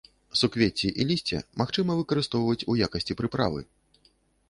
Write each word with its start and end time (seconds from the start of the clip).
Суквецці 0.39 0.87
і 1.03 1.07
лісце 1.09 1.43
магчыма 1.63 1.99
выкарыстоўваць 2.01 2.59
у 2.73 2.81
якасці 2.89 3.13
прыправы. 3.25 3.61